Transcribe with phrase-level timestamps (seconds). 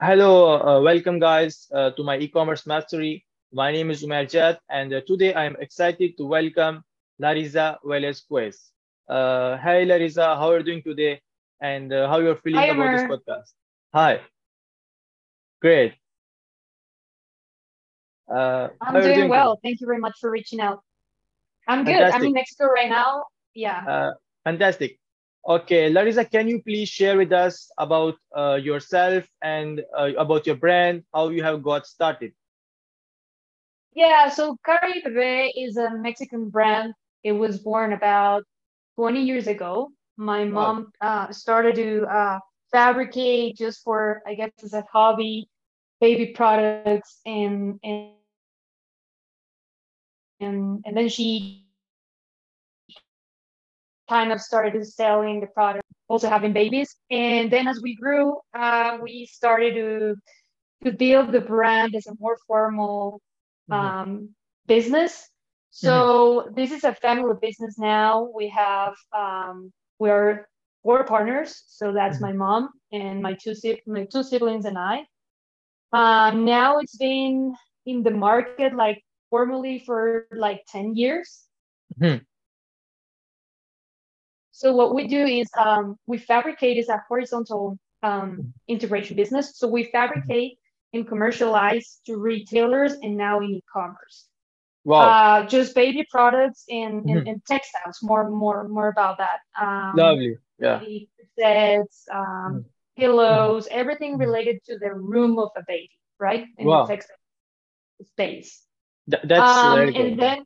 [0.00, 3.26] Hello, uh, welcome guys uh, to my e-commerce mastery.
[3.52, 6.84] My name is Umair Jad, and uh, today I am excited to welcome
[7.20, 8.70] Lariza Velazquez.
[9.08, 11.20] Uh, hi Larissa, how are you doing today,
[11.60, 13.50] and uh, how you're feeling Hi, about this podcast?
[13.92, 14.20] Hi,
[15.60, 15.94] great.
[18.30, 19.28] Uh, I'm doing doing today?
[19.28, 19.58] well.
[19.64, 20.78] Thank you very much for reaching out.
[21.66, 22.00] I'm good.
[22.00, 23.24] I'm in Mexico right now.
[23.52, 23.82] Yeah.
[23.84, 24.10] uh,
[24.44, 25.00] fantastic.
[25.48, 30.56] Okay, Lariza, can you please share with us about uh, yourself and uh, about your
[30.56, 32.32] brand, how you have got started?
[33.94, 34.28] Yeah.
[34.28, 36.94] So Carybebe is a Mexican brand.
[37.24, 38.44] It was born about
[38.96, 39.90] 20 years ago.
[40.16, 40.74] My Wow.
[40.74, 42.38] mom uh, started to uh,
[42.72, 45.48] fabricate just for, I guess, as a hobby,
[46.00, 47.96] baby products, and and
[50.40, 51.67] and and then she
[54.08, 56.96] kind of started selling the product, also having babies.
[57.10, 60.14] And then as we grew, uh, we started to
[60.84, 63.20] to build the brand as a more formal
[63.68, 64.30] Mhm, um,
[64.66, 65.28] business.
[65.82, 68.28] mhm, So this is a family business now.
[68.34, 70.46] We have um, we're
[70.82, 71.64] four partners.
[71.68, 73.54] So that's mhm, my mom and my two
[73.86, 75.06] my two siblings and I.
[75.92, 77.54] Uh, now it's been
[77.86, 81.46] in the market like formally for like 10 years.
[84.58, 89.56] So what we do is um, we fabricate is a horizontal um, integration business.
[89.56, 90.58] So we fabricate
[90.92, 94.26] and commercialize to retailers and now in e-commerce.
[94.82, 95.10] Wow.
[95.10, 97.28] Uh, just baby products and, and, Mhm.
[97.28, 97.98] and textiles.
[98.02, 99.38] More more more about that.
[99.64, 100.38] Um, Lovely.
[100.58, 100.80] Yeah.
[101.38, 102.64] sets, um, Mhm, mhm,
[102.98, 104.26] pillows, everything mhm.
[104.26, 106.42] related to the room of a baby, right?
[106.58, 106.86] In the Wow.
[106.86, 107.22] textile
[108.12, 108.50] space.
[109.08, 110.02] Th- that's Um, very good.
[110.02, 110.38] and then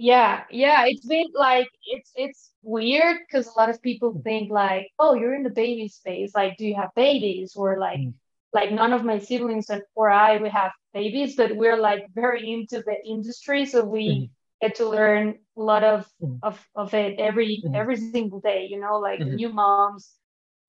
[0.00, 4.88] yeah, yeah, it's been like it's it's weird because a lot of people think like,
[4.98, 6.34] oh, you're in the baby space.
[6.34, 7.54] Like, do you have babies?
[7.56, 8.14] Or like Mhm,
[8.54, 12.52] like none of my siblings and or I we have babies, but we're like very
[12.52, 16.94] into the industry, so we mhm, get to learn a lot of mhm, of of
[16.94, 18.66] it every mhm, every single day.
[18.70, 20.12] You know, like mhm, new moms.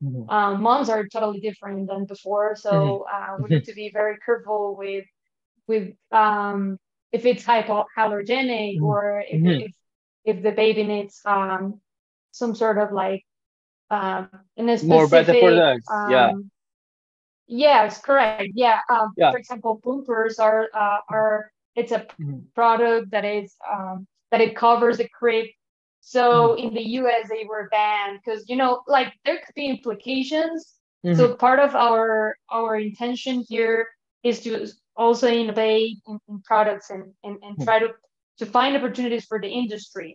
[0.01, 4.17] mhm, Um, moms are totally different than before, so uh, we need to be very
[4.25, 5.05] careful with
[5.67, 6.77] with um,
[7.11, 9.57] if it's hypoallergenic mhm, or if mhm.
[9.57, 9.71] if
[10.25, 11.81] if the baby needs um,
[12.31, 13.23] some sort of like
[13.91, 16.01] um, in a More better specific products.
[16.05, 16.31] Yeah.
[16.31, 16.51] um,
[17.47, 19.29] yes correct yeah um, Yeah.
[19.29, 24.55] for example bumpers are uh, are it's a Mhm, product that is um, that it
[24.55, 25.47] covers the crib
[26.01, 30.75] so in the US they were banned because you know like there could be implications
[31.11, 33.87] so part of our our intention here
[34.23, 34.67] is to
[35.05, 37.65] also innovate in, in products and, and and mhm.
[37.65, 37.89] try to
[38.39, 40.11] to find opportunities for the industry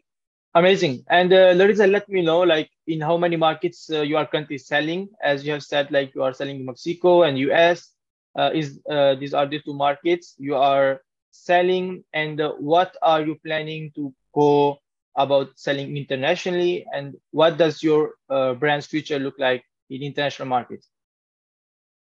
[0.56, 1.04] Amazing.
[1.10, 4.56] And uh, Lariza, let me know, like, in how many markets uh, you are currently
[4.56, 5.10] selling.
[5.22, 7.91] As you have said, like, you are selling in Mexico and US.
[8.34, 13.20] Uh, is uh, these are the two markets you are selling, and uh, what are
[13.20, 14.78] you planning to go
[15.14, 20.88] about selling internationally, and what does your uh, brand's future look like in international markets?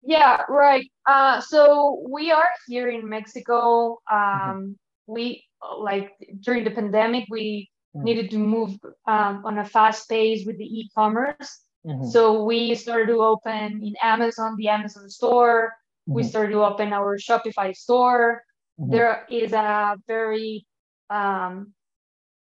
[0.03, 0.91] Yeah, right.
[1.07, 3.99] Uh, so we are here in Mexico.
[4.33, 4.77] Mhm, Um,
[5.07, 10.09] we uh, like during the pandemic, we mhm, needed to move um, on a fast
[10.09, 11.63] pace with the e-commerce.
[11.85, 15.75] mhm, So we started to open in Amazon, the Amazon store.
[16.13, 18.43] We mhm, started to open our Shopify store.
[18.79, 20.67] mhm, There is a very
[21.11, 21.73] um,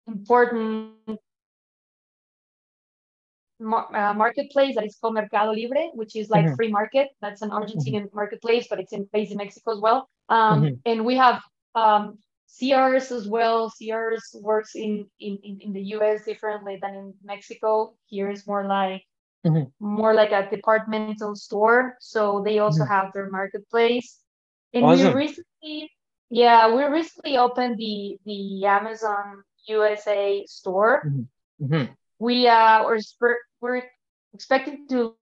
[0.06, 0.92] important
[3.60, 7.08] mar- uh, marketplace that is called Mercado Libre, which is like mhm, free market.
[7.20, 10.08] That's an Argentinian marketplace, but it's in based in Mexico as well.
[10.28, 11.42] Um, mhm, and we have
[11.74, 13.70] um, Sears as well.
[13.70, 17.94] Sears works in, in in the US differently than in Mexico.
[18.06, 19.02] Here is more like
[19.46, 19.70] mhm.
[19.80, 21.96] more like a departmental store.
[22.00, 22.88] So they also mhm.
[22.88, 24.18] have their marketplace.
[24.72, 25.90] And we recently,
[26.30, 31.02] yeah, we recently opened the the Amazon USA store.
[31.06, 31.28] Mhm,
[31.60, 31.96] mhm.
[32.18, 33.00] We uh, we're,
[33.60, 33.82] we're
[34.34, 35.14] expecting to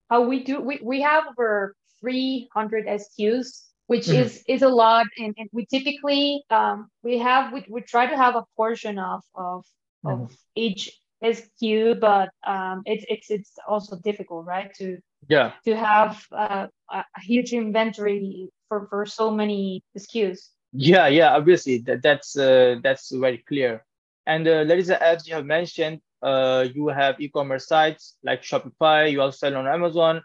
[0.09, 4.21] How we do we, we have over 300 SKUs, which Mhm.
[4.21, 8.17] is is a lot, and, and we typically um, we have we, we try to
[8.17, 9.65] have a portion of of
[10.05, 10.23] Mhm.
[10.25, 14.73] of each SKU, but um, it's it's it's also difficult, right?
[14.75, 15.53] To Yeah.
[15.67, 20.51] to have uh, a huge inventory for for so many SKUs.
[20.73, 23.85] Yeah, yeah, obviously that that's uh, that's very clear.
[24.27, 29.11] And uh, Lariza, as you have mentioned, uh, you have e-commerce sites like Shopify.
[29.11, 30.23] You also sell on Amazon.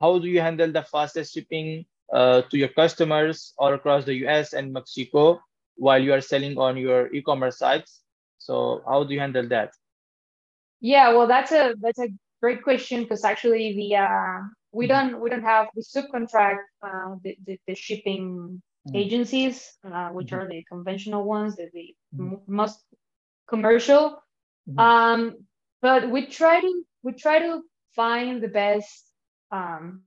[0.00, 4.52] How do you handle the fastest shipping uh, to your customers all across the US
[4.52, 5.40] and Mexico
[5.76, 8.02] while you are selling on your e-commerce sites?
[8.38, 9.72] So how do you handle that?
[10.80, 12.08] Yeah, well, that's a that's a
[12.40, 14.40] great question because actually the uh,
[14.72, 14.88] we Mhm.
[14.88, 18.94] don't we don't have we subcontract uh, the, the the shipping Mhm.
[18.94, 20.32] agencies, uh, which Mhm.
[20.32, 22.32] are the conventional ones, the, the Mhm.
[22.32, 22.84] m- most
[23.48, 24.18] commercial.
[24.68, 24.78] Mhm.
[24.78, 25.46] Um,
[25.80, 27.62] but we try to we try to
[27.94, 29.06] find the best
[29.50, 30.02] um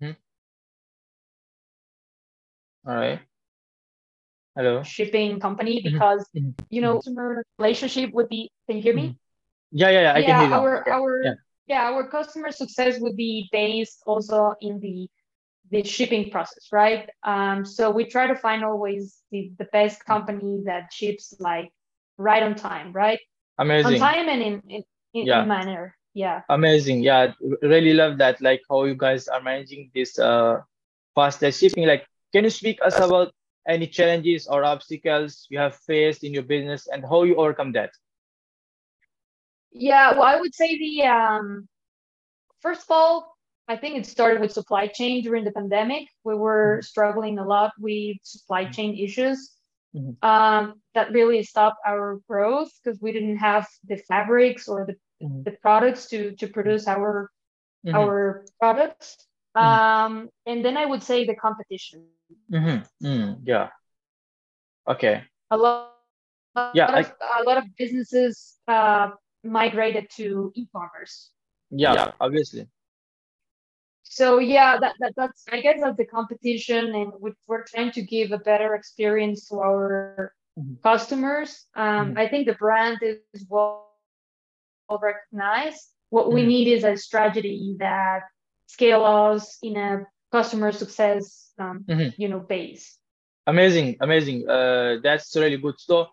[0.00, 0.16] Mhm.
[2.86, 3.20] All right.
[4.56, 4.82] Hello.
[4.82, 5.92] shipping company Mhm.
[5.92, 6.54] because Mhm.
[6.70, 8.50] you know customer relationship would be.
[8.66, 9.08] Can you hear me?
[9.08, 9.18] Mhm.
[9.72, 10.10] Yeah, yeah, yeah.
[10.10, 10.54] I can yeah hear you.
[10.54, 11.34] our Yeah, our yeah.
[11.66, 15.08] yeah our customer success would be based also in the
[15.70, 20.62] the shipping process right um so we try to find always the, the best company
[20.64, 21.70] that ships like
[22.18, 23.20] right on time right
[23.58, 23.94] Amazing.
[23.94, 24.82] on time and in in,
[25.14, 25.42] in, Yeah.
[25.42, 27.02] in manner yeah Amazing.
[27.02, 27.32] Yeah,
[27.62, 28.40] really love that.
[28.40, 30.60] Like how you guys are managing this uh
[31.14, 31.86] fastest shipping.
[31.86, 33.32] Like, can you speak us about
[33.68, 37.90] any challenges or obstacles you have faced in your business and how you overcome that?
[39.72, 41.68] yeah well i would say the um
[42.60, 43.36] first of all
[43.72, 47.70] i think it started with supply chain during the pandemic we were struggling a lot
[47.86, 49.38] with supply chain issues
[49.98, 50.12] Mhm.
[50.32, 50.62] um,
[50.94, 54.94] that really stopped our growth because we didn't have the fabrics or the,
[55.24, 55.42] Mhm.
[55.46, 57.12] the products to to produce our
[57.84, 57.94] Mhm.
[58.00, 58.12] our
[58.62, 59.08] products.
[59.66, 60.12] Um,
[60.50, 61.98] and then I would say the competition.
[63.50, 63.66] Yeah.
[64.92, 65.16] Okay.
[65.50, 65.90] A lot,
[66.78, 68.34] Yeah, I, of a lot of businesses
[68.74, 69.06] uh,
[69.42, 71.14] migrated to e-commerce.
[71.82, 71.94] yeah.
[71.98, 72.62] yeah, obviously.
[74.12, 78.02] So yeah, that, that that's I guess that's the competition, and we, we're trying to
[78.02, 80.82] give a better experience to our Mhm.
[80.82, 81.50] customers.
[81.76, 82.18] Um, Mhm.
[82.18, 83.86] I think the brand is well,
[84.88, 85.94] well recognized.
[86.10, 86.48] What we Mhm.
[86.54, 88.22] need is a strategy that
[88.66, 92.12] scale us in a customer success, um, Mhm.
[92.18, 92.98] you know, base.
[93.46, 94.38] Amazing, amazing.
[94.48, 95.78] Uh, that's really good.
[95.78, 96.08] So,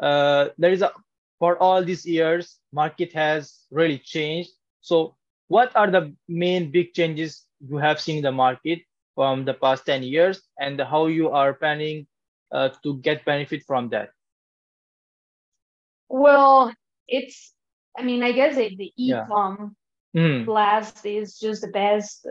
[0.00, 0.90] uh, there is a
[1.38, 4.50] for all these years, market has really changed.
[4.80, 5.16] So,
[5.52, 8.80] what are the main big changes you have seen in the market
[9.14, 12.06] from the past 10 years and how you are planning
[12.52, 14.10] uh, to get benefit from that?
[16.08, 16.72] Well,
[17.08, 17.54] it's,
[17.96, 19.28] I mean, I guess it, the Yeah.
[19.28, 19.76] e-com
[20.16, 22.26] Mm, class is just the best,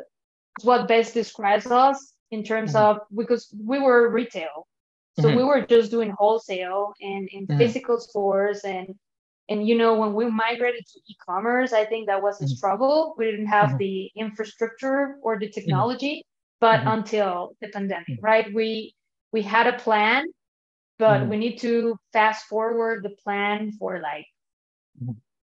[0.55, 2.75] it's what best describes us in terms Mhm.
[2.75, 4.67] of because we were retail.
[5.13, 5.45] So we Mhm.
[5.45, 7.57] were just doing wholesale and in Mhm.
[7.57, 8.95] physical stores and
[9.51, 12.55] and you know when we migrated to e-commerce, I think that was a Mhm.
[12.57, 13.15] struggle.
[13.17, 13.77] We didn't have Mhm.
[13.77, 15.59] the infrastructure or the mm-hmm.
[15.59, 16.15] technology,
[16.59, 16.95] but mm-hmm.
[16.97, 18.25] until the pandemic, mm-hmm.
[18.25, 18.47] right?
[18.53, 18.95] We
[19.31, 20.25] we had a plan,
[20.97, 24.27] but we need to fast forward the plan for like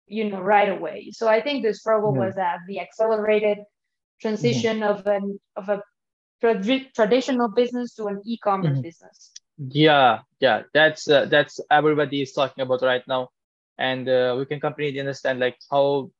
[0.07, 1.11] you know right away.
[1.13, 3.59] So I think the struggle was that the accelerated
[4.21, 5.83] transition of an of a
[6.43, 9.33] tradi- traditional business to an e-commerce business.
[9.59, 13.29] Yeah, yeah, that's uh, that's everybody is talking about right now,
[13.79, 16.11] and uh, we can completely understand like how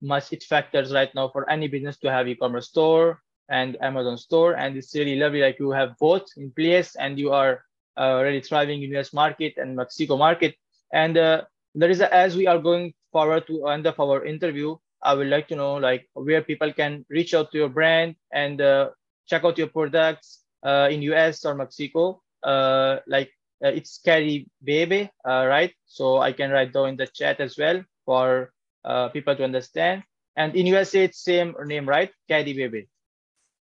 [0.00, 4.54] much it factors right now for any business to have e-commerce store and Amazon store,
[4.54, 7.64] and it's really lovely like you have both in place and you are
[7.98, 10.54] uh, really thriving in US market and Mexico market.
[10.92, 11.42] And uh,
[11.74, 15.28] there is a, as we are going forward to end of our interview, I would
[15.28, 18.90] like to know like where people can reach out to your brand and uh,
[19.26, 22.22] check out your products uh, in US or Mexico.
[22.42, 23.30] Uh, like
[23.64, 25.72] uh, it's Carry Baby, uh, right?
[25.86, 28.52] So I can write down in the chat as well for
[28.84, 30.02] uh, people to understand.
[30.36, 32.10] And in USA, it's same name, right?
[32.28, 32.88] Carry Baby.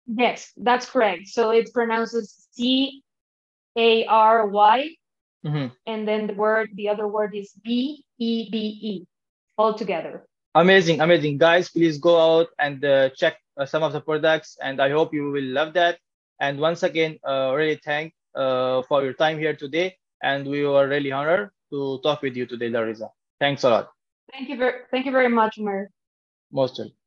[0.06, 1.28] Yes, that's correct.
[1.28, 3.02] So it pronounces C
[3.76, 4.96] A R Y,
[5.44, 5.74] Mm-hmm.
[5.86, 9.06] and then the word, the other word is B E B E,
[9.58, 10.26] all together.
[10.54, 11.38] Amazing, amazing.
[11.38, 15.12] Guys, please go out and uh, check uh, some of the products, and I hope
[15.14, 15.98] you will love that.
[16.40, 20.88] And once again, uh, really thank uh, for your time here today, and we were
[20.88, 23.10] really honored to talk with you today, Lariza.
[23.40, 23.90] Thanks a lot.
[24.32, 25.90] Thank you very, thank you very much, Mer.
[26.52, 27.01] Most welcome.